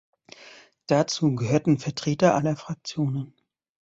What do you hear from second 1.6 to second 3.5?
Vertreter aller Fraktionen.